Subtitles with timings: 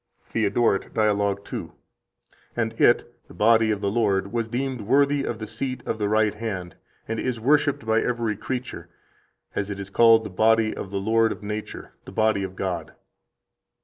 [0.33, 0.33] 94
[0.89, 1.73] THEODORET, Dialog 2:
[2.55, 6.09] "And it (the body of the Lord) was deemed worthy of the seat of the
[6.09, 6.75] right hand,
[7.07, 8.89] and is worshiped by every creature,
[9.53, 12.93] as it is called the body of the Lord of Nature [the body of God]."